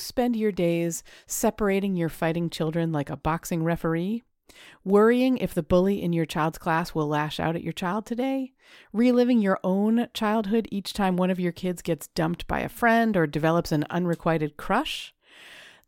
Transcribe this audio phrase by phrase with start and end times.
[0.00, 4.22] spend your days separating your fighting children like a boxing referee?
[4.84, 8.52] Worrying if the bully in your child's class will lash out at your child today?
[8.92, 13.16] Reliving your own childhood each time one of your kids gets dumped by a friend
[13.16, 15.14] or develops an unrequited crush?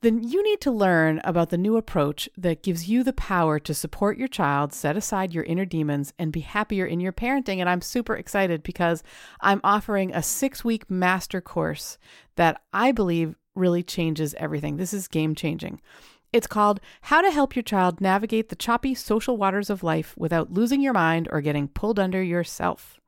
[0.03, 3.73] Then you need to learn about the new approach that gives you the power to
[3.73, 7.59] support your child, set aside your inner demons, and be happier in your parenting.
[7.59, 9.05] And I'm super excited because
[9.41, 11.99] I'm offering a six week master course
[12.35, 14.77] that I believe really changes everything.
[14.77, 15.81] This is game changing.
[16.33, 20.53] It's called How to Help Your Child Navigate the Choppy Social Waters of Life Without
[20.53, 22.99] Losing Your Mind or Getting Pulled Under Yourself.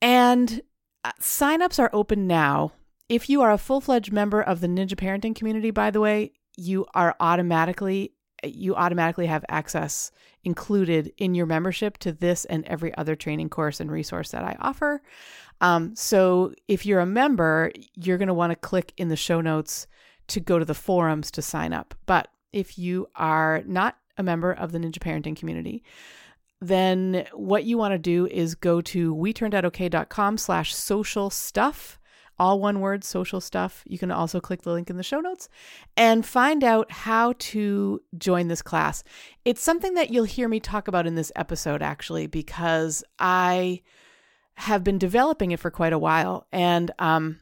[0.00, 0.62] And
[1.04, 2.72] uh, signups are open now.
[3.08, 6.32] If you are a full fledged member of the Ninja Parenting community, by the way,
[6.56, 8.12] you are automatically
[8.44, 10.10] you automatically have access
[10.44, 14.56] included in your membership to this and every other training course and resource that I
[14.60, 15.02] offer.
[15.60, 19.40] Um, so if you're a member, you're going to want to click in the show
[19.40, 19.86] notes
[20.28, 21.94] to go to the forums to sign up.
[22.06, 25.82] But if you are not a member of the Ninja Parenting community,
[26.60, 31.98] then what you want to do is go to we-turned-out-okay.com slash social stuff
[32.38, 35.48] all one word social stuff you can also click the link in the show notes
[35.96, 39.04] and find out how to join this class
[39.44, 43.80] it's something that you'll hear me talk about in this episode actually because i
[44.60, 47.40] have been developing it for quite a while and um,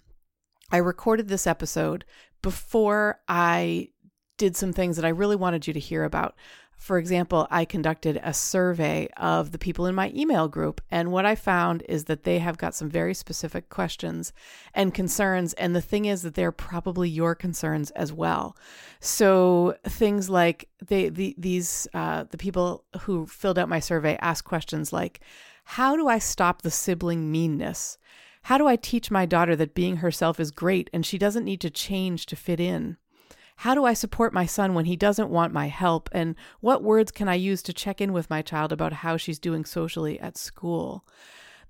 [0.71, 2.05] i recorded this episode
[2.43, 3.91] before I
[4.37, 6.35] did some things that I really wanted you to hear about.
[6.77, 11.27] For example, I conducted a survey of the people in my email group, and what
[11.27, 14.33] I found is that they have got some very specific questions
[14.73, 15.55] and concerns.
[15.55, 18.57] And the thing is that they're probably your concerns as well.
[19.01, 24.45] So things like they the, these uh, the people who filled out my survey asked
[24.45, 25.21] questions like,
[25.73, 27.99] "How do I stop the sibling meanness?"
[28.43, 31.61] How do I teach my daughter that being herself is great and she doesn't need
[31.61, 32.97] to change to fit in?
[33.57, 36.09] How do I support my son when he doesn't want my help?
[36.13, 39.39] And what words can I use to check in with my child about how she's
[39.39, 41.05] doing socially at school?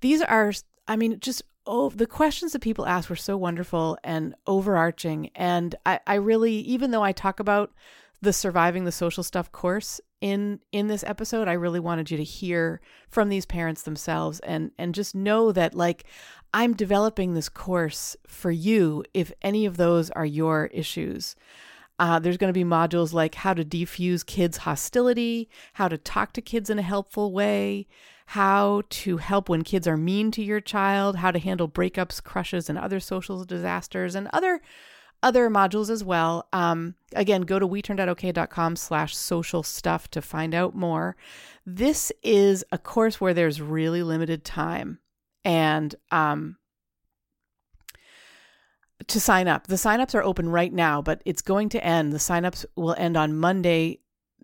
[0.02, 0.52] These are,
[0.86, 5.30] I mean, just oh, the questions that people ask were so wonderful and overarching.
[5.34, 7.72] And I, I really, even though I talk about
[8.22, 12.24] the surviving the social stuff course in in this episode i really wanted you to
[12.24, 16.04] hear from these parents themselves and and just know that like
[16.52, 21.36] i'm developing this course for you if any of those are your issues.
[22.00, 26.32] Uh, there's going to be modules like how to defuse kids hostility how to talk
[26.32, 27.88] to kids in a helpful way
[28.26, 32.70] how to help when kids are mean to your child how to handle breakups crushes
[32.70, 34.60] and other social disasters and other
[35.22, 36.46] other modules as well.
[36.52, 41.16] Um, again, go to we-turned-out-okay.com slash social stuff to find out more.
[41.66, 44.98] This is a course where there's really limited time
[45.44, 46.56] and um,
[49.06, 49.66] to sign up.
[49.66, 52.12] The signups are open right now, but it's going to end.
[52.12, 54.00] The signups will end on Monday,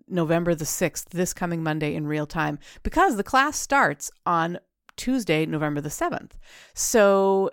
[0.07, 4.59] November the 6th, this coming Monday in real time, because the class starts on
[4.97, 6.31] Tuesday, November the 7th.
[6.73, 7.51] So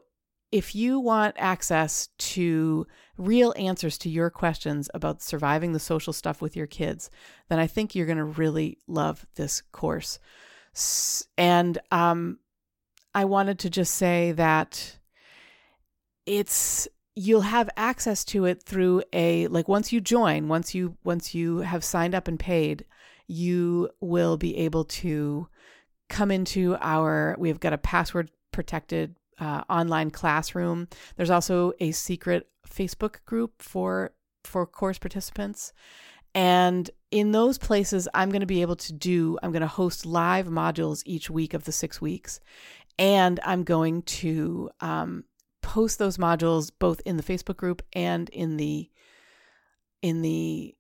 [0.53, 2.87] if you want access to
[3.27, 7.11] real answers to your questions about surviving the social stuff with your kids,
[7.49, 10.19] then I think you're going to really love this course.
[11.37, 12.39] And um,
[13.15, 14.99] I wanted to just say that
[16.27, 21.35] it's you'll have access to it through a like once you join once you once
[21.35, 22.87] you have signed up and paid
[23.27, 25.47] you will be able to
[26.09, 30.87] come into our we've got a password protected uh, online classroom.
[31.17, 34.13] There's also a secret Facebook group for
[34.45, 35.73] for course participants.
[36.35, 40.07] And in those places, I'm going to be able to do, I'm going to host
[40.07, 42.41] live modules each week of the six weeks.
[42.99, 45.25] And I'm going to um,
[45.63, 48.91] post those modules both in the Facebook group and in the
[50.01, 50.75] in the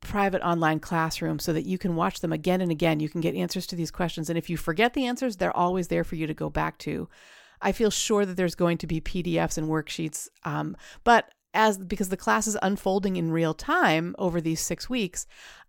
[0.00, 3.00] private online classroom so that you can watch them again and again.
[3.00, 4.28] You can get answers to these questions.
[4.28, 7.08] And if you forget the answers, they're always there for you to go back to.
[7.60, 10.28] I feel sure that there's going to be PDFs and worksheets.
[10.44, 15.26] Um, but as because the class is unfolding in real time over these six weeks,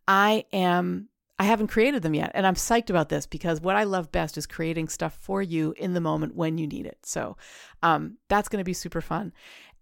[0.08, 1.10] I am
[1.40, 2.32] I haven't created them yet.
[2.34, 5.74] And I'm psyched about this because what I love best is creating stuff for you
[5.78, 6.98] in the moment when you need it.
[7.04, 7.38] So
[7.82, 9.32] um, that's going to be super fun.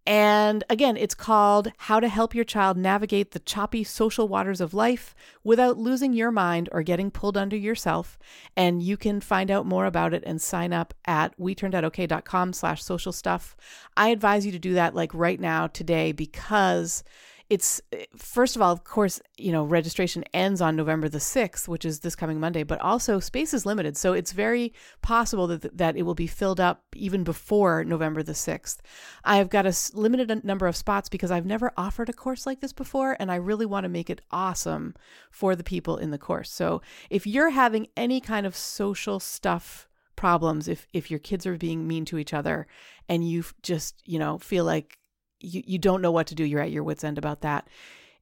[0.07, 4.73] And again, it's called How to Help Your Child Navigate the Choppy Social Waters of
[4.73, 5.13] Life
[5.43, 8.17] Without Losing Your Mind or Getting Pulled Under Yourself.
[8.55, 13.11] And you can find out more about it and sign up at weturnedoutokay.com slash social
[13.11, 13.57] stuff.
[13.97, 17.03] I advise you to do that like right now, today, because
[17.49, 17.81] it's
[18.17, 22.01] first of all, of course, you know, registration ends on November the 6th, which is
[22.01, 23.95] this coming Monday, but also space is limited.
[23.95, 28.33] So it's very possible that, that it will be filled up even before November the
[28.33, 28.79] 6th.
[29.23, 32.73] I've got a limited number of spots because I've never offered a course like this
[32.73, 34.95] before, and I really want to make it awesome
[35.31, 36.51] for the people in the course.
[36.51, 41.57] So if you're having any kind of social stuff problems, if, if your kids are
[41.57, 42.67] being mean to each other
[43.07, 44.97] and you just, you know, feel like
[45.39, 47.67] you, you don't know what to do, you're at your wits' end about that.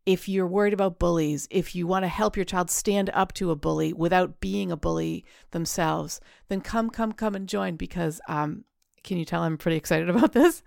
[0.05, 3.49] If you're worried about bullies, if you want to help your child stand up to
[3.49, 8.65] a bully without being a bully themselves, then come, come, come and join because um,
[9.03, 10.61] can you tell I'm pretty excited about this?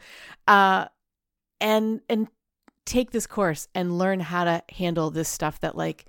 [0.47, 0.87] Uh,
[1.61, 2.29] and and
[2.85, 6.07] take this course and learn how to handle this stuff that like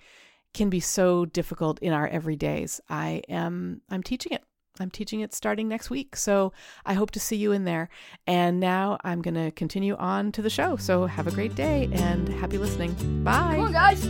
[0.53, 2.79] can be so difficult in our everydays.
[2.89, 4.43] I am I'm teaching it
[4.81, 6.15] I'm teaching it starting next week.
[6.15, 6.53] So
[6.85, 7.89] I hope to see you in there.
[8.25, 10.77] And now I'm going to continue on to the show.
[10.77, 12.93] So have a great day and happy listening.
[13.23, 13.55] Bye.
[13.55, 14.07] Come on, guys.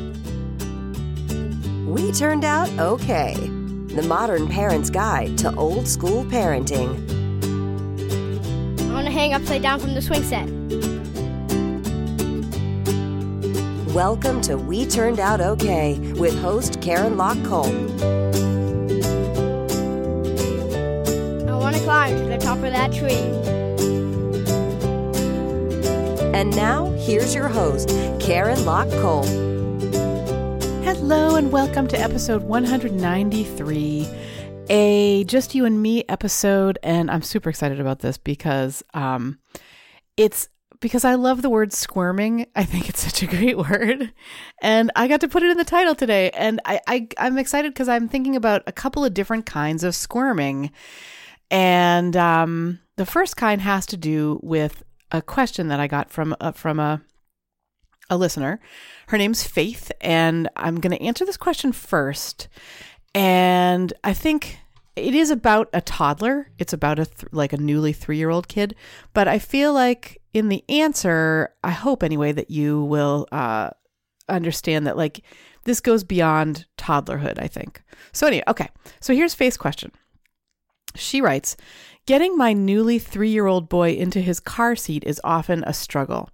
[1.88, 3.33] We turned out okay.
[3.33, 6.89] The modern parent's guide to old school parenting.
[8.80, 10.48] I want to hang upside down from the swing set.
[13.95, 18.29] Welcome to We Turned Out Okay with host Karen Lock Kolp.
[21.90, 23.16] Climb to the top of that tree.
[26.38, 27.90] And now, here's your host,
[28.20, 29.26] Karen Lock Kolp.
[30.84, 34.08] Hello, and welcome to episode 193,
[34.70, 36.78] a Just You and Me episode.
[36.84, 39.40] And I'm super excited about this because um,
[40.16, 40.48] it's
[40.82, 42.46] because I love the word squirming.
[42.56, 44.14] I think it's such a great word.
[44.62, 46.30] And I got to put it in the title today.
[46.30, 49.96] And I, I, I'm excited because I'm thinking about a couple of different kinds of
[49.96, 50.70] squirming.
[51.51, 56.36] And um, the first kind has to do with a question that I got from
[56.40, 57.01] uh, from a
[58.10, 58.60] a listener.
[59.07, 62.48] Her name's Faith, and I'm going to answer this question first.
[63.13, 64.60] And I think
[64.96, 66.51] it is about a toddler.
[66.57, 68.75] It's about a th- like a newly three year old kid.
[69.13, 73.72] But I feel like in the answer, I hope anyway that you will uh,
[74.28, 75.22] understand that like
[75.63, 77.42] this goes beyond toddlerhood.
[77.42, 77.81] I think
[78.12, 78.28] so.
[78.28, 78.69] Anyway, okay.
[79.00, 79.92] So here's Faith's question.
[80.96, 81.56] She writes,
[82.06, 86.30] Getting my newly three year old boy into his car seat is often a struggle.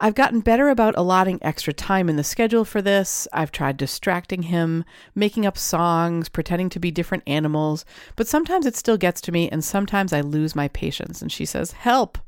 [0.00, 3.26] I've gotten better about allotting extra time in the schedule for this.
[3.32, 4.84] I've tried distracting him,
[5.16, 9.48] making up songs, pretending to be different animals, but sometimes it still gets to me,
[9.48, 11.20] and sometimes I lose my patience.
[11.20, 12.18] And she says, Help.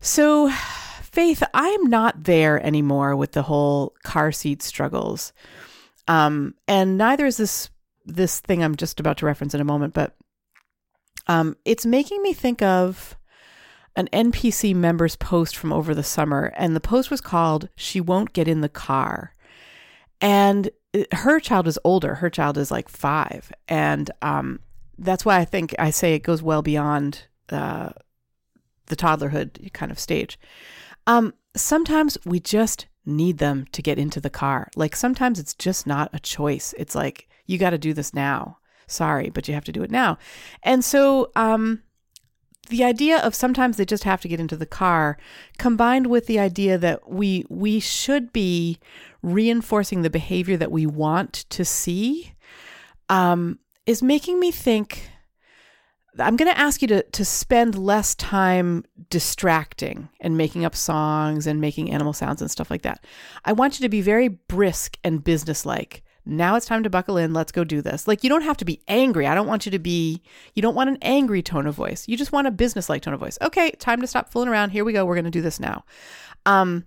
[0.00, 0.50] So,
[1.14, 5.32] Faith, I'm not there anymore with the whole car seat struggles.
[6.08, 7.70] Um, and neither is this
[8.04, 10.16] this thing I'm just about to reference in a moment, but
[11.26, 13.16] um, it's making me think of
[13.96, 18.32] an NPC member's post from over the summer, and the post was called She Won't
[18.32, 19.34] Get in the Car.
[20.20, 20.70] And
[21.12, 22.16] her child is older.
[22.16, 23.52] Her child is like five.
[23.68, 24.60] And um,
[24.98, 27.90] that's why I think I say it goes well beyond uh,
[28.86, 30.38] the toddlerhood kind of stage.
[31.06, 34.70] Um, sometimes we just need them to get into the car.
[34.76, 36.74] Like sometimes it's just not a choice.
[36.78, 38.58] It's like, you got to do this now.
[38.86, 40.18] Sorry, but you have to do it now.
[40.62, 41.82] And so, um,
[42.68, 45.18] the idea of sometimes they just have to get into the car
[45.58, 48.78] combined with the idea that we we should be
[49.22, 52.32] reinforcing the behavior that we want to see
[53.08, 55.10] um, is making me think
[56.18, 61.46] I'm going to ask you to to spend less time distracting and making up songs
[61.46, 63.04] and making animal sounds and stuff like that.
[63.44, 67.32] I want you to be very brisk and businesslike now it's time to buckle in.
[67.32, 68.08] Let's go do this.
[68.08, 69.26] Like, you don't have to be angry.
[69.26, 70.22] I don't want you to be,
[70.54, 72.08] you don't want an angry tone of voice.
[72.08, 73.38] You just want a business like tone of voice.
[73.42, 74.70] Okay, time to stop fooling around.
[74.70, 75.04] Here we go.
[75.04, 75.84] We're going to do this now.
[76.46, 76.86] Um,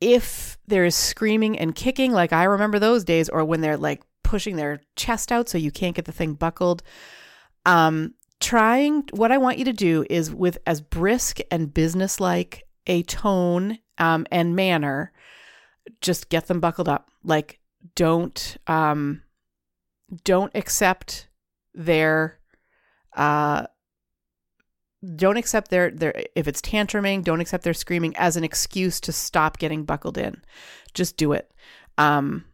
[0.00, 4.02] if there is screaming and kicking, like I remember those days, or when they're like
[4.22, 6.82] pushing their chest out so you can't get the thing buckled,
[7.66, 13.02] um, trying, what I want you to do is with as brisk and businesslike a
[13.02, 15.12] tone um, and manner,
[16.00, 17.10] just get them buckled up.
[17.24, 17.58] Like,
[17.94, 19.22] don't um
[20.24, 21.28] don't accept
[21.74, 22.38] their
[23.16, 23.66] uh
[25.14, 29.12] don't accept their their if it's tantruming don't accept their screaming as an excuse to
[29.12, 30.42] stop getting buckled in.
[30.94, 31.50] Just do it.
[31.96, 32.44] Um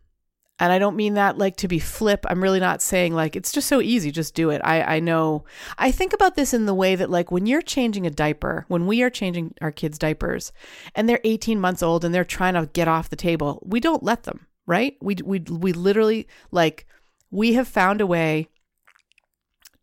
[0.60, 2.24] and i don't mean that like to be flip.
[2.28, 4.10] I'm really not saying like it's just so easy.
[4.10, 4.60] Just do it.
[4.62, 5.44] I i know.
[5.78, 8.86] I think about this in the way that like when you're changing a diaper when
[8.86, 10.52] we are changing our kids diapers
[10.94, 14.02] and they're 18 months old and they're trying to get off the table we don't
[14.02, 14.96] let them right?
[15.00, 16.86] We we we literally like
[17.30, 18.48] we have found a way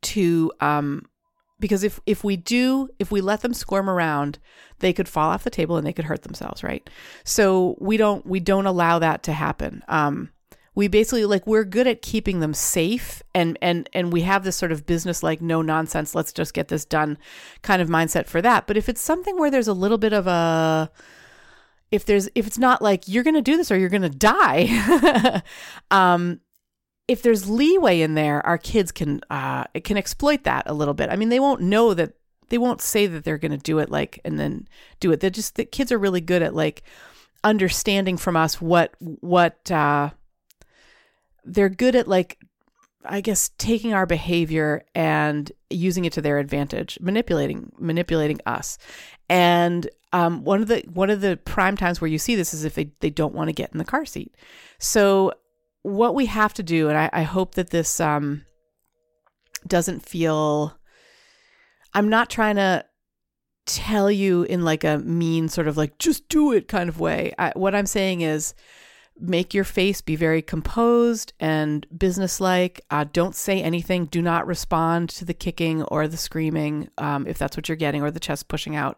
[0.02, 1.06] to um
[1.60, 4.40] because if if we do if we let them squirm around
[4.80, 6.90] they could fall off the table and they could hurt themselves right?
[7.24, 9.84] So we don't we don't allow that to happen.
[9.88, 10.30] Um
[10.74, 14.56] we basically like we're good at keeping them safe and and and we have this
[14.56, 17.18] sort of business like no nonsense let's just get this done
[17.62, 18.68] kind of mindset for that.
[18.68, 20.90] But if it's something where there's a little bit of a
[21.92, 24.10] if there's if it's not like you're going to do this or you're going to
[24.10, 25.42] die.
[25.92, 26.40] Um
[27.08, 31.10] if there's leeway in there our kids can uh can exploit that a little bit.
[31.10, 32.14] I mean they won't know that
[32.50, 34.68] they won't say that they're going to do it like and then
[35.00, 35.20] do it.
[35.20, 36.84] They're just the kids are really good at like
[37.44, 40.12] understanding from us what what uh
[41.44, 42.38] they're good at like
[43.04, 48.78] I guess taking our behavior and using it to their advantage, manipulating manipulating us.
[49.32, 52.66] And um, one of the one of the prime times where you see this is
[52.66, 54.36] if they, they don't want to get in the car seat.
[54.78, 55.32] So
[55.84, 58.46] what we have to do, and I, I hope that this um,
[59.66, 60.78] doesn't feel
[61.94, 62.84] I'm not trying to
[63.66, 67.34] tell you in like a mean sort of like just do it kind of way.
[67.40, 68.54] I, what I'm saying is
[69.22, 72.82] make your face be very composed and businesslike.
[72.90, 74.06] Uh, don't say anything.
[74.06, 78.02] Do not respond to the kicking or the screaming um, if that's what you're getting,
[78.02, 78.98] or the chest pushing out.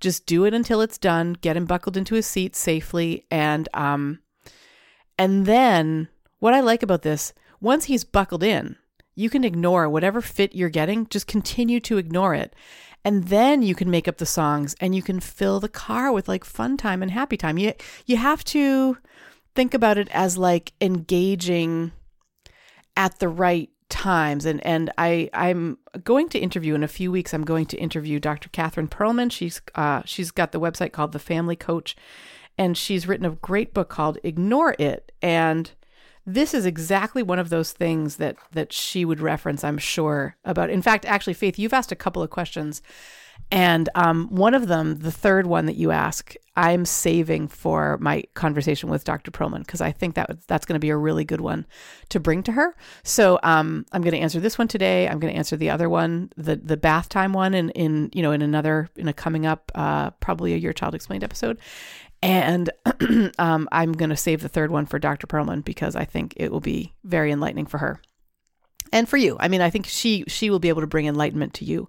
[0.00, 1.34] Just do it until it's done.
[1.34, 4.18] Get him buckled into his seat safely, and um,
[5.16, 6.08] and then
[6.40, 8.76] what I like about this, once he's buckled in,
[9.14, 11.06] you can ignore whatever fit you're getting.
[11.06, 12.54] Just continue to ignore it.
[13.04, 16.28] And then you can make up the songs and you can fill the car with
[16.28, 17.58] like fun time and happy time.
[17.58, 17.74] You
[18.06, 18.98] you have to
[19.54, 21.92] think about it as like engaging
[22.96, 24.46] at the right times.
[24.46, 28.18] And and I I'm going to interview in a few weeks I'm going to interview
[28.18, 28.48] Dr.
[28.48, 29.30] Catherine Pearlman.
[29.30, 31.94] She's uh she's got the website called The Family Coach
[32.56, 35.12] and she's written a great book called Ignore It.
[35.20, 35.70] And
[36.24, 40.70] this is exactly one of those things that that she would reference I'm sure about.
[40.70, 42.80] In fact actually Faith you've asked a couple of questions
[43.52, 48.24] and um, one of them, the third one that you ask, I'm saving for my
[48.32, 49.30] conversation with Dr.
[49.30, 51.66] Pearlman because I think that that's going to be a really good one
[52.08, 52.74] to bring to her.
[53.02, 55.06] So um, I'm going to answer this one today.
[55.06, 58.22] I'm going to answer the other one, the the bath time one, in in you
[58.22, 61.58] know in another in a coming up uh, probably a Your Child Explained episode.
[62.22, 62.70] And
[63.38, 65.26] um, I'm going to save the third one for Dr.
[65.26, 68.00] Pearlman because I think it will be very enlightening for her
[68.92, 69.36] and for you.
[69.40, 71.88] I mean, I think she she will be able to bring enlightenment to you.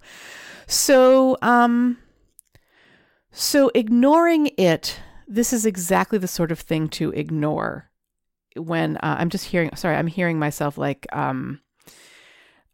[0.65, 1.97] So, um,
[3.31, 7.89] so ignoring it, this is exactly the sort of thing to ignore.
[8.55, 11.59] When uh, I'm just hearing, sorry, I'm hearing myself like, um,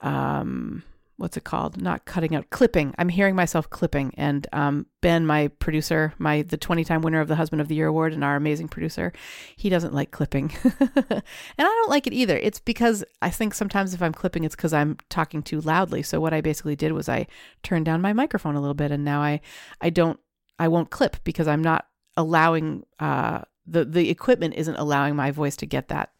[0.01, 0.83] um,
[1.19, 1.81] what's it called?
[1.81, 2.95] Not cutting out, clipping.
[2.97, 4.13] I'm hearing myself clipping.
[4.15, 7.75] And um, Ben, my producer, my the 20 time winner of the Husband of the
[7.75, 9.11] Year award, and our amazing producer,
[9.57, 11.23] he doesn't like clipping, and
[11.59, 12.37] I don't like it either.
[12.37, 16.03] It's because I think sometimes if I'm clipping, it's because I'm talking too loudly.
[16.03, 17.27] So what I basically did was I
[17.63, 19.41] turned down my microphone a little bit, and now I
[19.81, 20.19] I don't
[20.57, 21.85] I won't clip because I'm not
[22.15, 26.13] allowing uh, the the equipment isn't allowing my voice to get that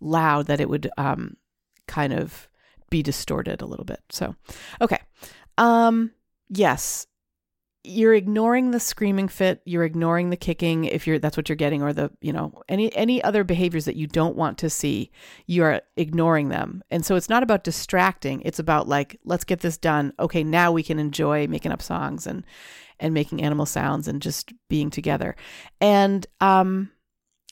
[0.00, 1.36] loud that it would um,
[1.88, 2.48] kind of
[2.94, 3.98] be distorted a little bit.
[4.08, 4.36] So,
[4.80, 5.00] okay.
[5.58, 6.12] Um
[6.48, 7.08] yes.
[7.82, 11.82] You're ignoring the screaming fit, you're ignoring the kicking if you're that's what you're getting
[11.82, 15.10] or the, you know, any any other behaviors that you don't want to see,
[15.48, 16.84] you are ignoring them.
[16.88, 20.12] And so it's not about distracting, it's about like let's get this done.
[20.20, 22.46] Okay, now we can enjoy making up songs and
[23.00, 25.34] and making animal sounds and just being together.
[25.80, 26.90] And um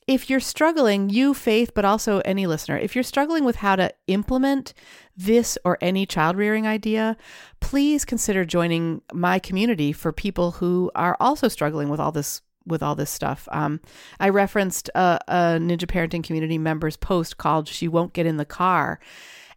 [0.06, 3.92] if you're struggling, you, Faith, but also any listener, if you're struggling with how to
[4.06, 4.74] implement
[5.16, 7.16] this or any child rearing idea,
[7.60, 12.82] please consider joining my community for people who are also struggling with all this with
[12.82, 13.48] all this stuff.
[13.50, 13.80] Um,
[14.20, 18.44] I referenced a, a Ninja Parenting Community member's post called "She Won't Get in the
[18.44, 19.00] Car,"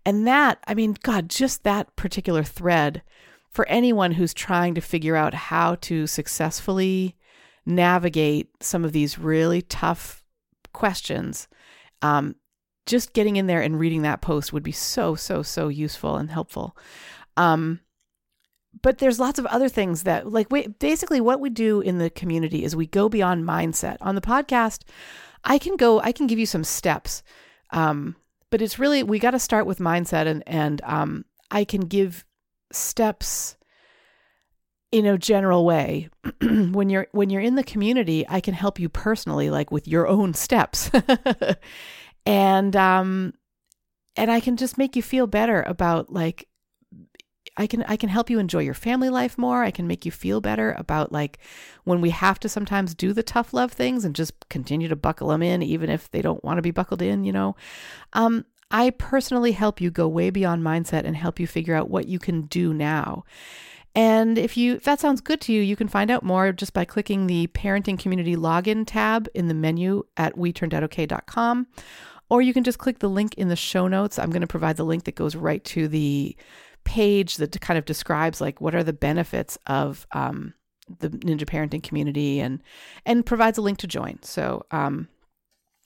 [0.06, 3.02] and that, I mean, God, just that particular thread
[3.50, 7.16] for anyone who's trying to figure out how to successfully
[7.66, 10.25] navigate some of these really tough
[10.76, 11.48] questions,
[12.02, 12.36] um,
[12.86, 16.30] just getting in there and reading that post would be so, so, so useful and
[16.30, 16.78] helpful.
[17.36, 17.80] Um,
[18.82, 22.10] but there's lots of other things that, like, wait, basically, what we do in the
[22.10, 23.98] community is we go beyond mindset.
[24.02, 24.84] On the podcast,
[25.44, 27.24] I can go, I can give you some steps.
[27.72, 28.16] Um,
[28.52, 32.26] but it's really, we got to start with mindset and, and, um, I can give
[32.72, 33.58] steps
[34.92, 36.10] in a general way
[36.42, 40.08] when you're when you're in the community i can help you personally like with your
[40.08, 40.90] own steps
[42.26, 43.34] and um
[44.16, 46.48] and i can just make you feel better about like
[47.58, 49.64] I can I can help you enjoy your family life more.
[49.64, 51.40] I can make you feel better about like
[51.86, 55.30] when we have to sometimes do the tough love things and just continue to buckle
[55.30, 57.56] them in even if they don't want to be buckled in, you know.
[58.14, 62.08] Um I personally help you go way beyond mindset and help you figure out what
[62.08, 63.24] you can do now.
[63.96, 66.74] And if you if that sounds good to you, you can find out more just
[66.74, 71.68] by clicking the parenting community login tab in the menu at weturnedoutokay.com
[72.30, 74.18] or you can just click the link in the show notes.
[74.18, 76.36] I'm going to provide the link that goes right to the
[76.84, 80.54] page that kind of describes like what are the benefits of um,
[81.00, 82.62] the ninja parenting community and
[83.06, 84.22] and provides a link to join.
[84.22, 85.08] So um,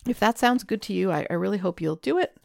[0.08, 2.36] if that sounds good to you, I, I really hope you'll do it.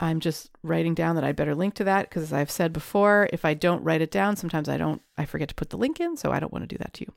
[0.00, 3.28] I'm just writing down that I better link to that because, as I've said before,
[3.32, 6.00] if I don't write it down, sometimes I don't, I forget to put the link
[6.00, 6.16] in.
[6.16, 7.12] So I don't want to do that to you.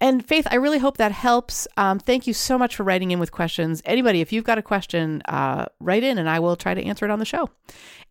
[0.00, 1.68] And Faith, I really hope that helps.
[1.76, 3.82] Um, thank you so much for writing in with questions.
[3.84, 7.04] Anybody, if you've got a question, uh, write in and I will try to answer
[7.04, 7.50] it on the show.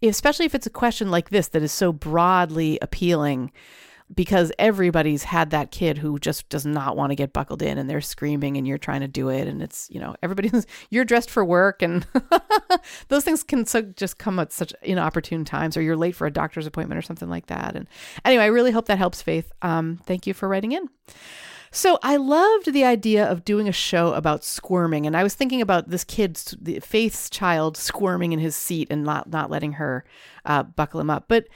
[0.04, 3.52] Especially if it's a question like this that is so broadly appealing
[4.14, 7.90] because everybody's had that kid who just does not want to get buckled in and
[7.90, 11.30] they're screaming and you're trying to do it and it's you know everybody's you're dressed
[11.30, 12.08] for work and
[13.10, 16.32] those things can so just come at such inopportune times or you're late for a
[16.32, 17.88] doctor's appointment or something like that and
[18.26, 20.90] anyway i really hope that helps faith um, thank you for writing in
[21.72, 25.62] so I loved the idea of doing a show about squirming, and I was thinking
[25.62, 26.36] about this kid,
[26.82, 30.04] Faith's child, squirming in his seat and not not letting her
[30.46, 31.26] uh, buckle him up.
[31.28, 31.48] But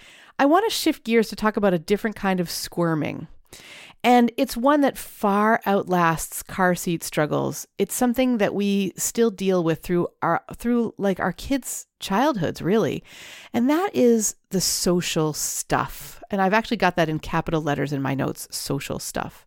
[0.44, 3.28] I want to shift gears to talk about a different kind of squirming.
[4.04, 7.66] And it's one that far outlasts car seat struggles.
[7.78, 13.06] It's something that we still deal with through our through like our kids' childhoods, really.
[13.54, 16.22] And that is the social stuff.
[16.30, 19.46] And I've actually got that in capital letters in my notes, social stuff.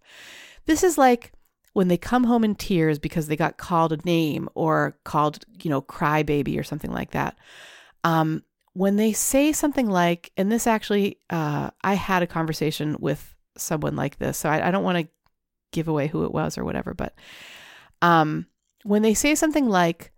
[0.64, 1.32] This is like
[1.74, 5.68] when they come home in tears because they got called a name or called, you
[5.68, 7.36] know, crybaby or something like that.
[8.02, 8.44] Um,
[8.76, 13.96] when they say something like, and this actually, uh, I had a conversation with someone
[13.96, 15.08] like this, so I, I don't want to
[15.72, 17.14] give away who it was or whatever, but
[18.02, 18.44] um,
[18.82, 20.12] when they say something like,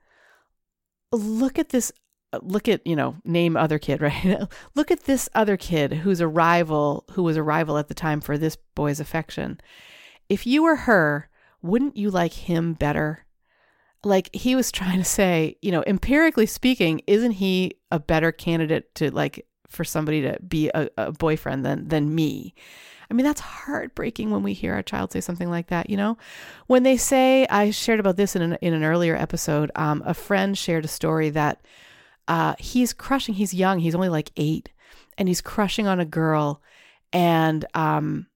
[1.13, 1.93] look at this
[2.43, 4.43] look at you know name other kid right?
[4.75, 8.21] Look at this other kid who's a rival who was a rival at the time
[8.21, 9.61] for this boy's affection.
[10.29, 11.31] If you were her
[11.63, 13.25] wouldn't you like him better
[14.05, 18.95] like he was trying to say, you know, empirically speaking, isn't he a better candidate
[18.97, 22.55] to like for somebody to be a, a boyfriend than than me?
[23.11, 26.19] I mean, that's heartbreaking when we hear our child say something like that, you know?
[26.67, 30.13] When they say, I shared about this in an, in an earlier episode, um, a
[30.13, 31.63] friend shared a story that
[32.29, 34.69] uh, he's crushing, he's young, he's only like eight,
[35.17, 36.63] and he's crushing on a girl.
[37.11, 38.27] And um,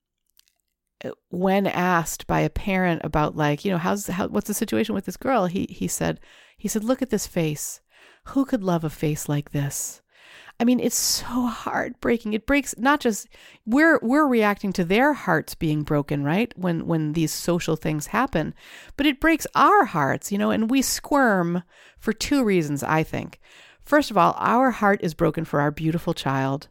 [1.30, 5.04] when asked by a parent about like you know how's how what's the situation with
[5.04, 6.20] this girl he he said
[6.56, 7.80] he said look at this face.
[8.26, 10.00] Who could love a face like this?
[10.60, 12.34] I mean it's so heartbreaking.
[12.34, 13.28] It breaks not just
[13.66, 16.52] we're we're reacting to their hearts being broken right?
[16.56, 18.54] When when these social things happen
[18.96, 21.62] but it breaks our hearts you know and we squirm
[21.98, 23.40] for two reasons i think.
[23.84, 26.68] First of all our heart is broken for our beautiful child.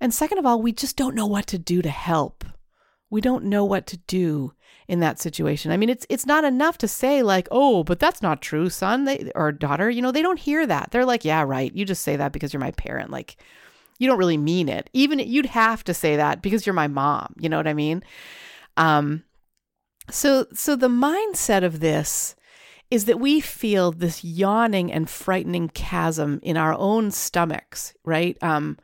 [0.00, 2.44] And second of all we just don't know what to do to help
[3.14, 4.52] we don't know what to do
[4.88, 5.70] in that situation.
[5.70, 9.04] I mean, it's it's not enough to say like, "Oh, but that's not true, son
[9.04, 10.88] they, or daughter." You know, they don't hear that.
[10.90, 11.72] They're like, "Yeah, right.
[11.72, 13.36] You just say that because you're my parent." Like,
[14.00, 14.90] you don't really mean it.
[14.92, 17.36] Even you'd have to say that because you're my mom.
[17.38, 18.02] You know what I mean?
[18.76, 19.22] Um,
[20.10, 22.34] so so the mindset of this
[22.90, 28.36] is that we feel this yawning and frightening chasm in our own stomachs, right?
[28.42, 28.76] Um,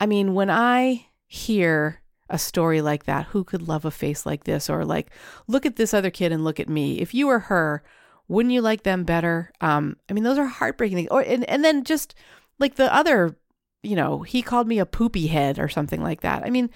[0.00, 2.01] I mean, when I hear
[2.32, 3.26] a story like that.
[3.26, 4.68] Who could love a face like this?
[4.68, 5.10] Or like,
[5.46, 6.98] look at this other kid and look at me.
[6.98, 7.84] If you were her,
[8.26, 9.52] wouldn't you like them better?
[9.60, 11.08] Um, I mean, those are heartbreaking things.
[11.10, 12.14] Or and, and then just
[12.58, 13.36] like the other,
[13.82, 16.42] you know, he called me a poopy head or something like that.
[16.42, 16.70] I mean,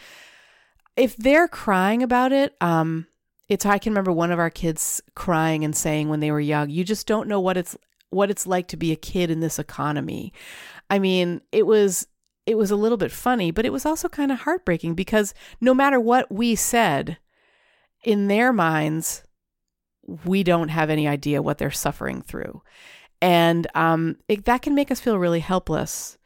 [0.97, 3.07] if they're crying about it, um,
[3.49, 6.69] it's I can remember one of our kids crying and saying when they were young,
[6.69, 7.77] you just don't know what it's
[8.11, 10.33] what it's like to be a kid in this economy.
[10.91, 12.07] I mean, it was
[12.47, 15.75] it was a little bit funny, but it was also kind of heartbreaking because no
[15.75, 17.19] matter what we said,
[18.07, 19.25] in their minds,
[20.25, 22.63] we don't have any idea what they're suffering through.
[23.21, 26.17] And um, it, that can make us feel really helpless.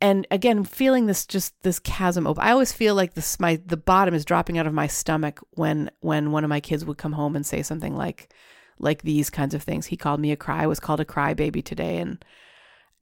[0.00, 2.42] And again, feeling this just this chasm open.
[2.42, 5.90] I always feel like this my the bottom is dropping out of my stomach when
[6.00, 8.34] when one of my kids would come home and say something like
[8.78, 9.86] like these kinds of things.
[9.86, 10.64] He called me a cry.
[10.64, 12.22] I was called a crybaby today, and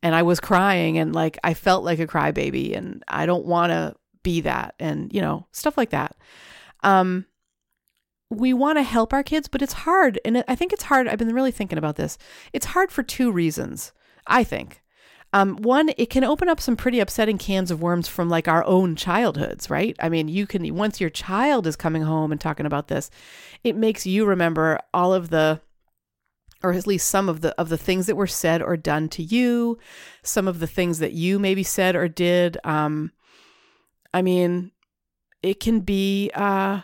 [0.02, 3.70] and I was crying and like I felt like a crybaby and I don't want
[3.70, 6.16] to be that and you know stuff like that.
[6.82, 7.26] Um,
[8.30, 11.06] we want to help our kids, but it's hard, and I think it's hard.
[11.06, 12.16] I've been really thinking about this.
[12.52, 13.92] It's hard for two reasons.
[14.26, 14.82] I think.
[15.34, 18.64] Um, one, it can open up some pretty upsetting cans of worms from like our
[18.66, 19.96] own childhoods, right?
[19.98, 23.10] I mean, you can, once your child is coming home and talking about this,
[23.64, 25.62] it makes you remember all of the
[26.62, 29.22] or at least some of the of the things that were said or done to
[29.22, 29.78] you,
[30.22, 32.58] some of the things that you maybe said or did.
[32.64, 33.12] Um,
[34.14, 34.72] I mean,
[35.42, 36.82] it can be uh,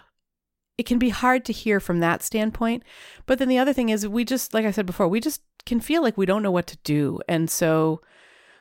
[0.76, 2.82] it can be hard to hear from that standpoint.
[3.26, 5.80] But then the other thing is, we just like I said before, we just can
[5.80, 8.00] feel like we don't know what to do, and so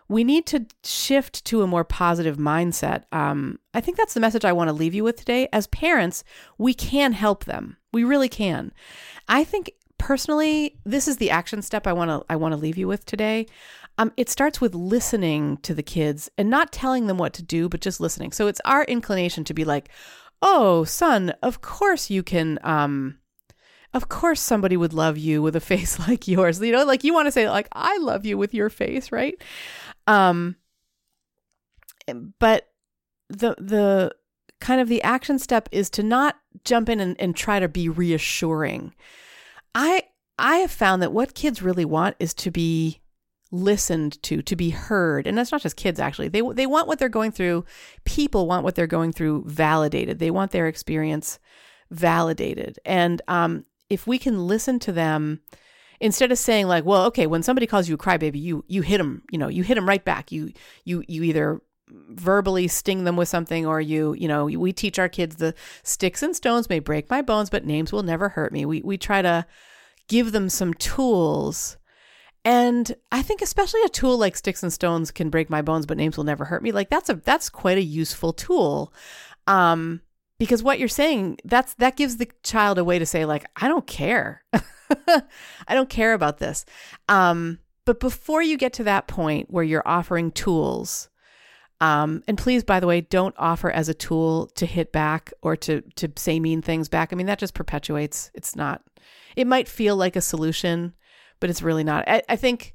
[0.09, 3.03] we need to shift to a more positive mindset.
[3.11, 5.49] Um, I think that's the message I want to leave you with today.
[5.51, 6.23] As parents,
[6.57, 7.77] we can help them.
[7.91, 8.71] We really can.
[9.27, 12.77] I think personally, this is the action step I want to I want to leave
[12.77, 13.47] you with today.
[13.97, 17.67] Um, it starts with listening to the kids and not telling them what to do,
[17.67, 18.31] but just listening.
[18.31, 19.89] So it's our inclination to be like,
[20.41, 23.17] "Oh, son, of course you can." Um,
[23.93, 26.61] of course somebody would love you with a face like yours.
[26.61, 29.41] You know, like you want to say like I love you with your face, right?
[30.05, 30.55] Um
[32.39, 32.69] but
[33.29, 34.15] the the
[34.59, 37.89] kind of the action step is to not jump in and, and try to be
[37.89, 38.93] reassuring.
[39.75, 40.03] I
[40.39, 43.01] I have found that what kids really want is to be
[43.51, 45.25] listened to, to be heard.
[45.25, 46.27] And that's not just kids actually.
[46.27, 47.65] They they want what they're going through.
[48.05, 50.19] People want what they're going through validated.
[50.19, 51.39] They want their experience
[51.89, 52.79] validated.
[52.85, 55.41] And um, if we can listen to them
[55.99, 58.97] instead of saying like, well, okay, when somebody calls you a crybaby, you you hit
[58.97, 60.31] them, you know, you hit them right back.
[60.31, 60.51] You
[60.83, 65.07] you you either verbally sting them with something or you you know we teach our
[65.07, 68.65] kids the sticks and stones may break my bones but names will never hurt me.
[68.65, 69.45] We we try to
[70.07, 71.77] give them some tools.
[72.45, 75.97] And i think especially a tool like sticks and stones can break my bones but
[75.97, 76.71] names will never hurt me.
[76.71, 78.93] Like that's a that's quite a useful tool.
[79.45, 80.01] Um
[80.39, 83.67] because what you're saying that's that gives the child a way to say like i
[83.67, 84.43] don't care.
[85.07, 86.65] I don't care about this.
[87.07, 91.09] Um but before you get to that point where you're offering tools
[91.79, 95.55] um, and please, by the way, don't offer as a tool to hit back or
[95.57, 97.11] to to say mean things back.
[97.11, 98.31] I mean, that just perpetuates.
[98.33, 98.81] It's not.
[99.35, 100.95] It might feel like a solution,
[101.39, 102.03] but it's really not.
[102.07, 102.73] I, I think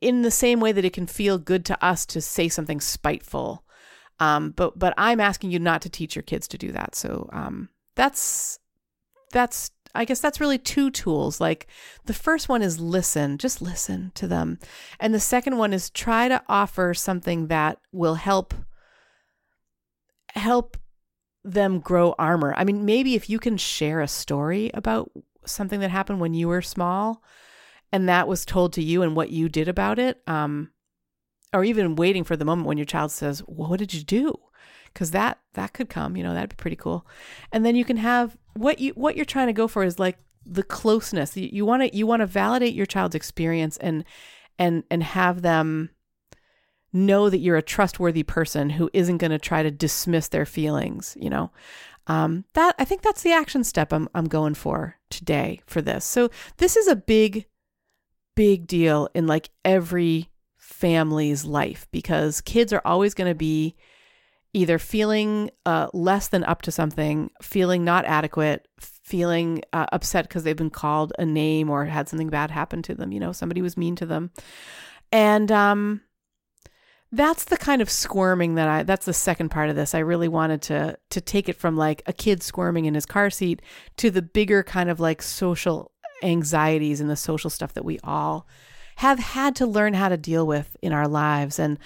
[0.00, 3.64] in the same way that it can feel good to us to say something spiteful,
[4.20, 6.94] um, but but I'm asking you not to teach your kids to do that.
[6.94, 8.58] So um, that's
[9.32, 11.40] that's I guess that's really two tools.
[11.40, 11.66] Like
[12.06, 14.58] the first one is listen, just listen to them.
[14.98, 18.54] And the second one is try to offer something that will help
[20.34, 20.76] help
[21.44, 22.54] them grow armor.
[22.56, 25.10] I mean, maybe if you can share a story about
[25.46, 27.22] something that happened when you were small
[27.92, 30.70] and that was told to you and what you did about it, um,
[31.52, 34.34] or even waiting for the moment when your child says, well, "What did you do?"
[34.94, 36.16] Because that that could come.
[36.16, 37.06] You know, that'd be pretty cool.
[37.52, 40.16] And then you can have what you what you're trying to go for is like
[40.46, 41.36] the closeness.
[41.36, 44.04] You, want to you want to validate your child's experience and
[44.58, 45.90] and and have them
[46.92, 51.16] know that you're a trustworthy person who isn't going to try to dismiss their feelings.
[51.20, 51.50] You know,
[52.06, 56.04] um, that I think that's the action step I'm I'm going for today for this.
[56.04, 57.46] So this is a big,
[58.36, 63.76] big deal in like every family's life because kids are always going to be
[64.54, 70.44] either feeling uh, less than up to something, feeling not adequate, feeling uh, upset because
[70.44, 73.12] they've been called a name or had something bad happen to them.
[73.12, 74.30] You know, somebody was mean to them.
[75.12, 76.00] And um,
[77.12, 79.94] that's the kind of squirming that I that's the second part of this.
[79.94, 83.30] I really wanted to to take it from like a kid squirming in his car
[83.30, 83.60] seat
[83.98, 88.46] to the bigger kind of like social anxieties and the social stuff that we all
[88.96, 91.58] have had to learn how to deal with in our lives.
[91.58, 91.78] And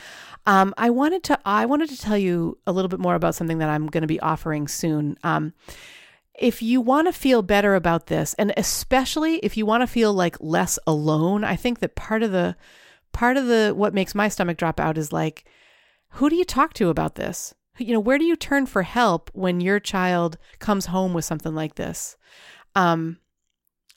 [0.47, 3.59] um, I wanted to I wanted to tell you a little bit more about something
[3.59, 5.17] that I'm going to be offering soon.
[5.23, 5.53] Um,
[6.39, 10.13] if you want to feel better about this, and especially if you want to feel
[10.13, 12.57] like less alone, I think that part of the
[13.13, 15.45] part of the what makes my stomach drop out is like,
[16.13, 17.55] who do you talk to about this?
[17.77, 21.55] You know, where do you turn for help when your child comes home with something
[21.55, 22.17] like this?
[22.75, 23.19] Um,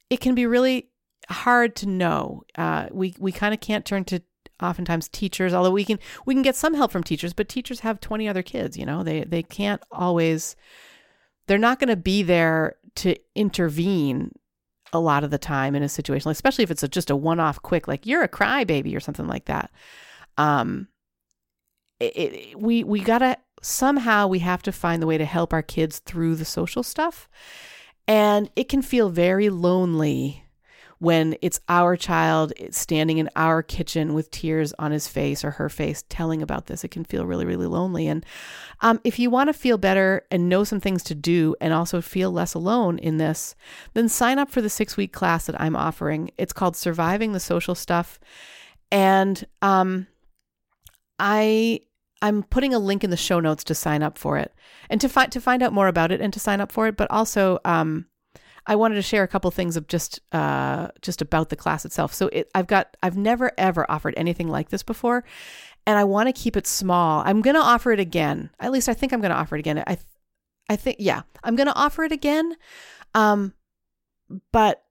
[0.09, 0.90] it can be really
[1.29, 2.43] hard to know.
[2.55, 4.21] Uh, we we kind of can't turn to
[4.61, 7.99] oftentimes teachers although we can we can get some help from teachers but teachers have
[7.99, 10.55] 20 other kids you know they they can't always
[11.47, 14.31] they're not going to be there to intervene
[14.93, 17.61] a lot of the time in a situation especially if it's a, just a one-off
[17.61, 19.71] quick like you're a crybaby or something like that
[20.37, 20.87] um
[21.99, 25.61] it, it, we we gotta somehow we have to find the way to help our
[25.61, 27.29] kids through the social stuff
[28.07, 30.43] and it can feel very lonely
[31.01, 35.67] when it's our child standing in our kitchen with tears on his face or her
[35.67, 36.83] face telling about this.
[36.83, 38.05] It can feel really, really lonely.
[38.05, 38.23] And
[38.81, 42.01] um, if you want to feel better and know some things to do and also
[42.01, 43.55] feel less alone in this,
[43.95, 46.29] then sign up for the six week class that I'm offering.
[46.37, 48.19] It's called Surviving the Social Stuff.
[48.91, 50.05] And um,
[51.17, 51.81] I
[52.21, 54.53] I'm putting a link in the show notes to sign up for it
[54.87, 56.95] and to find to find out more about it and to sign up for it.
[56.95, 58.05] But also, um,
[58.67, 62.13] I wanted to share a couple things of just uh, just about the class itself.
[62.13, 65.23] So it, I've got I've never ever offered anything like this before,
[65.85, 67.23] and I want to keep it small.
[67.25, 68.49] I'm going to offer it again.
[68.59, 69.83] At least I think I'm going to offer it again.
[69.85, 69.97] I
[70.69, 72.55] I think yeah, I'm going to offer it again.
[73.13, 73.53] Um,
[74.51, 74.83] but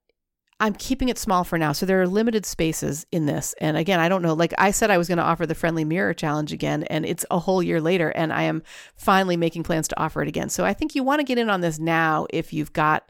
[0.62, 1.72] I'm keeping it small for now.
[1.72, 3.54] So there are limited spaces in this.
[3.62, 4.35] And again, I don't know.
[4.35, 7.24] Like I said, I was going to offer the friendly mirror challenge again, and it's
[7.30, 8.62] a whole year later, and I am
[8.94, 10.50] finally making plans to offer it again.
[10.50, 13.09] So I think you want to get in on this now if you've got,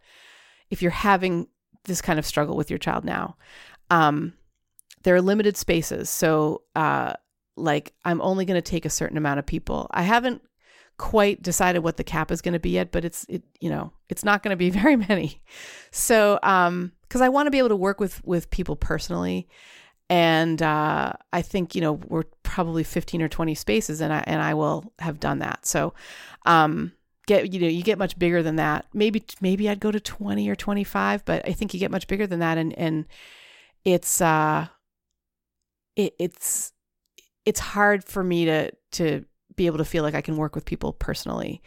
[0.71, 1.49] if you're having
[1.85, 3.37] this kind of struggle with your child now.
[3.91, 4.35] Um,
[5.03, 6.11] there are limited spaces.
[6.11, 7.15] So, uh,
[7.57, 9.87] like, I'm only going to take a certain amount of people.
[9.91, 10.43] I haven't
[10.99, 13.93] quite decided what the cap is going to be yet, but it's, it, you know,
[14.09, 15.43] it's not going to be very many.
[15.91, 19.49] So, um, because I want to be able to work with with people personally.
[20.09, 24.41] And uh, I think you know we're probably fifteen or twenty spaces, and I and
[24.41, 25.67] I will have done that.
[25.67, 25.95] So,
[26.47, 26.93] um,
[27.31, 28.87] get you know you get much bigger than that.
[28.93, 32.09] Maybe maybe I'd go to twenty or twenty five, but I think you get much
[32.09, 33.07] bigger than that, and and
[33.85, 34.67] it's uh,
[35.95, 36.73] it, it's
[37.47, 40.65] it's hard for me to to be able to feel like I can work with
[40.65, 41.63] people personally.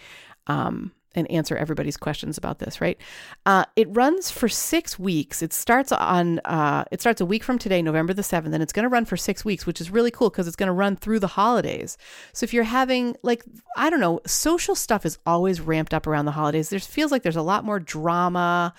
[0.48, 3.00] Um, and answer everybody's questions about this, right?
[3.46, 5.42] Uh, it runs for six weeks.
[5.42, 8.74] It starts on uh, it starts a week from today, November the seventh, and it's
[8.74, 10.96] going to run for six weeks, which is really cool because it's going to run
[10.96, 11.98] through the holidays.
[12.34, 13.44] So if you're having like
[13.78, 16.70] I don't know, social stuff is always ramped up around the holidays.
[16.70, 18.74] There feels like there's a lot more drama.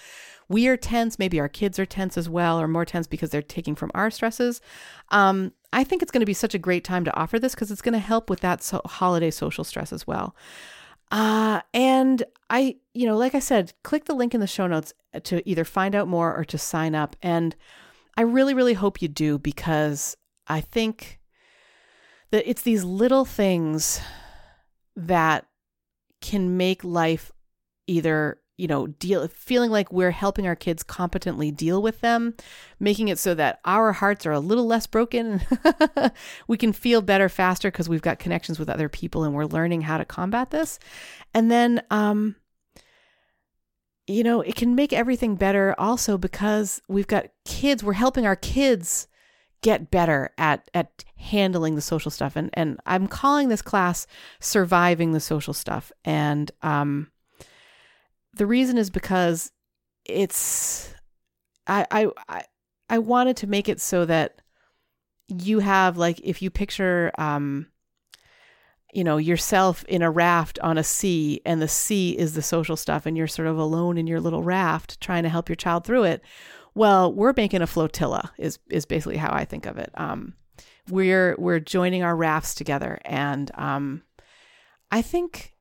[0.49, 1.19] We are tense.
[1.19, 4.11] Maybe our kids are tense as well, or more tense because they're taking from our
[4.11, 4.61] stresses.
[5.09, 7.71] Um, I think it's going to be such a great time to offer this because
[7.71, 10.37] it's going to help with that so- holiday social stress as well.
[11.11, 14.93] Uh, and I, you know, like I said, click the link in the show notes
[15.25, 17.17] to either find out more or to sign up.
[17.23, 17.55] And
[18.17, 21.21] I really, really hope you do because I think
[22.31, 24.01] that it's these little things
[24.97, 25.47] that
[26.21, 27.31] can make life
[27.87, 32.35] either you know deal feeling like we're helping our kids competently deal with them
[32.79, 35.41] making it so that our hearts are a little less broken.
[36.49, 39.83] We can feel better faster because we've got connections with other people and we're learning
[39.83, 40.79] how to combat this.
[41.33, 42.37] And then um
[44.07, 48.37] you know it can make everything better also because we've got kids we're helping our
[48.37, 49.09] kids
[49.63, 52.37] get better at at handling the social stuff.
[52.37, 54.07] And and I'm calling this class
[54.41, 55.91] surviving the social stuff.
[56.05, 57.11] And um
[58.35, 59.51] the reason is because
[60.05, 60.93] it's
[61.67, 62.43] I I
[62.89, 64.41] I wanted to make it so that
[65.29, 67.67] you have like if you picture um
[68.93, 72.77] you know yourself in a raft on a sea and the sea is the social
[72.77, 75.85] stuff and you're sort of alone in your little raft trying to help your child
[75.85, 76.23] through it
[76.75, 79.91] well we're making a flotilla is is basically how i think of it.
[79.95, 80.35] Um
[80.91, 84.03] we're we're joining our rafts together and um
[84.91, 85.54] i think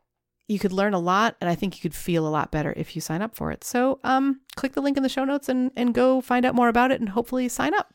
[0.54, 2.96] you could learn a lot and I think you could feel a lot better if
[2.96, 3.64] you sign up for it.
[3.64, 6.70] So um, click the link in the show notes and, and go find out more
[6.70, 7.94] about it and hopefully sign up.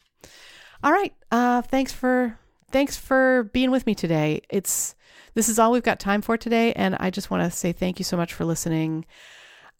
[0.83, 1.15] All right.
[1.31, 2.39] Uh, thanks for
[2.71, 4.43] thanks for being with me today.
[4.51, 4.95] It's
[5.35, 6.73] this is all we've got time for today.
[6.73, 9.05] And I just want to say thank you so much for listening.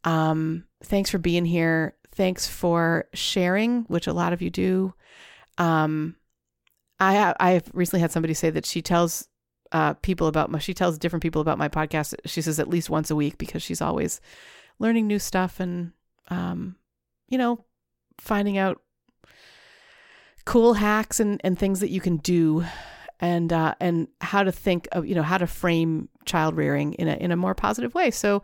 [0.05, 1.97] Um, thanks for being here.
[2.13, 4.95] Thanks for sharing, which a lot of you do.
[5.59, 6.17] Um,
[7.01, 9.29] I I've recently had somebody say that she tells
[9.73, 12.15] uh, people about my, she tells different people about my podcast.
[12.25, 14.21] She says at least once a week because she's always
[14.79, 15.93] learning new stuff and,
[16.29, 16.77] um,
[17.29, 17.65] you know,
[18.19, 18.81] finding out
[20.45, 22.65] cool hacks and, and things that you can do
[23.21, 27.09] and, uh, and how to think of, you know, how to frame child rearing in
[27.09, 28.11] a, in a more positive way.
[28.11, 28.43] So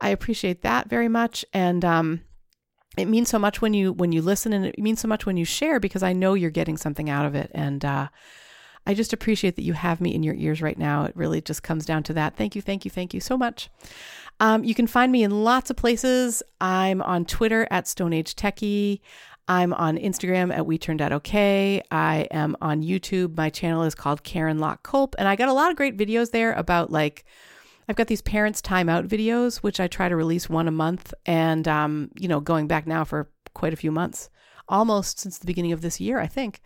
[0.00, 1.44] I appreciate that very much.
[1.52, 2.20] And, um,
[2.96, 5.36] it means so much when you when you listen and it means so much when
[5.36, 8.08] you share because I know you're getting something out of it and uh
[8.90, 11.04] I just appreciate that you have me in your ears right now.
[11.04, 12.34] It really just comes down to that.
[12.34, 13.70] Thank you, thank you, thank you so much.
[14.40, 16.42] Um, you can find me in lots of places.
[16.60, 18.98] I'm on Twitter at Stone Age Techie.
[19.46, 21.80] I'm on Instagram at We Turned Out Okay.
[21.92, 23.36] I am on YouTube.
[23.36, 26.32] My channel is called Karen Lock Kolp, and I got a lot of great videos
[26.32, 27.24] there about like
[27.88, 31.68] I've got these parents timeout videos, which I try to release one a month, and
[31.68, 34.30] um, you know, going back now for quite a few months,
[34.68, 36.60] almost since the beginning of this year, I think.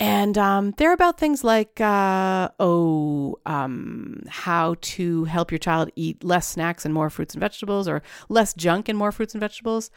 [0.00, 6.24] And um, they're about things like, uh, oh, um, how to help your child eat
[6.24, 9.90] less snacks and more fruits and vegetables, or less junk and more fruits and vegetables,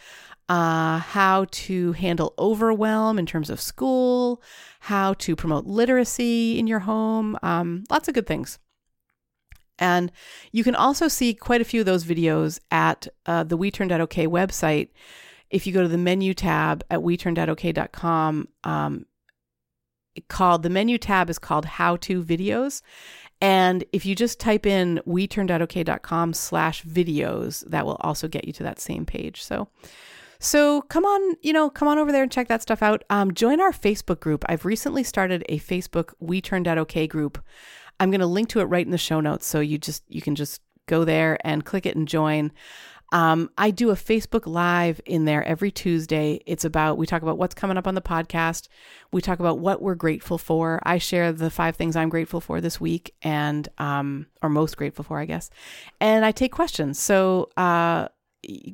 [0.49, 4.41] uh, how to handle overwhelm in terms of school,
[4.81, 8.59] how to promote literacy in your home, um, lots of good things.
[9.79, 10.11] And
[10.51, 13.91] you can also see quite a few of those videos at uh, the We Turned
[13.91, 14.89] Out Okay website.
[15.49, 19.05] If you go to the menu tab at weturnedoutokay.com, um,
[20.27, 22.81] called the menu tab is called how to videos
[23.39, 28.27] and if you just type in we turned out okay.com slash videos that will also
[28.27, 29.67] get you to that same page so
[30.39, 33.03] So come on, you know, come on over there and check that stuff out.
[33.09, 34.45] Um, join our Facebook group.
[34.47, 37.43] I've recently started a Facebook We Turned Out Okay group.
[37.99, 40.21] I'm going to link to it right in the show notes, so you just you
[40.21, 42.51] can just go there and click it and join.
[43.11, 46.41] Um, I do a Facebook Live in there every Tuesday.
[46.45, 48.67] It's about, we talk about what's coming up on the podcast.
[49.11, 50.79] We talk about what we're grateful for.
[50.83, 55.05] I share the five things I'm grateful for this week and, um, or most grateful
[55.05, 55.49] for, I guess.
[56.01, 56.99] And I take questions.
[56.99, 58.09] So, uh,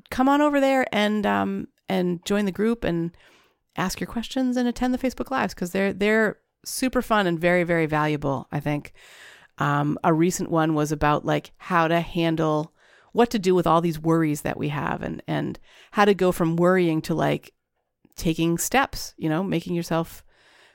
[0.10, 3.16] come on over there and, um, and join the group and
[3.76, 7.64] ask your questions and attend the Facebook Lives because they're, they're super fun and very,
[7.64, 8.94] very valuable, I think.
[9.60, 12.73] Um, a recent one was about like how to handle
[13.14, 15.60] what to do with all these worries that we have and and
[15.92, 17.54] how to go from worrying to like
[18.16, 20.24] taking steps you know making yourself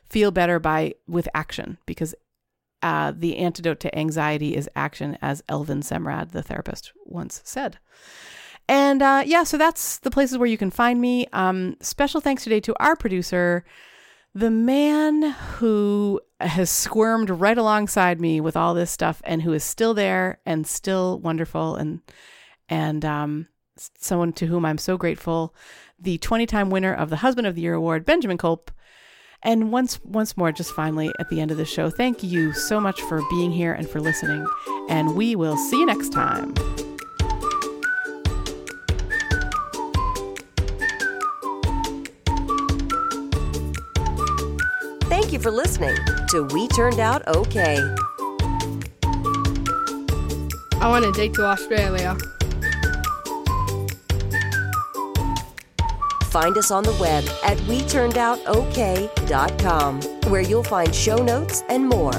[0.08, 1.78] feel better by with action.
[1.86, 2.14] Because
[2.82, 7.78] uh, the antidote to anxiety is action as elvin semrad the therapist once said.
[8.68, 11.26] And uh, yeah so that's the places where you can find me.
[11.32, 13.64] Um, special thanks today to our producer
[14.34, 15.22] the man
[15.56, 20.40] who has squirmed right alongside me with all this stuff and who is still there
[20.46, 22.00] and still wonderful and
[22.68, 23.48] and um,
[23.98, 25.54] someone to whom I'm so grateful,
[25.98, 28.68] the 20-time winner of the Husband of the Year award, Benjamin Kolp.
[29.42, 32.80] And once once more, just finally at the end of the show, thank you so
[32.80, 34.44] much for being here and for listening.
[34.88, 36.54] And we will see you next time.
[45.38, 45.96] You for listening
[46.28, 47.78] to We Turned Out Okay.
[50.80, 52.16] I want to take to Australia.
[56.30, 62.14] Find us on the web at WeTurnedOutOK.com, where you'll find show notes and more.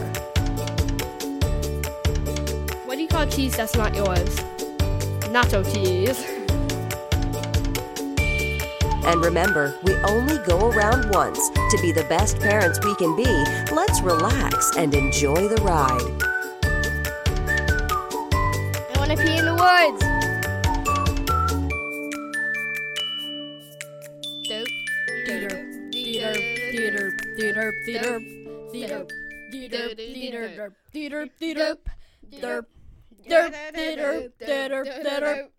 [2.86, 4.36] What do you call cheese that's not yours?
[5.32, 6.22] Nacho cheese.
[9.06, 11.40] And remember, we only go around once.
[11.70, 13.26] To be the best parents we can be,
[13.72, 16.02] let's relax and enjoy the ride.
[18.92, 20.20] I want to pee in the woods.